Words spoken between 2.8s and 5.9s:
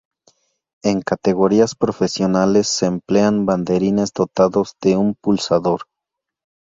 emplean banderines dotados de un pulsador.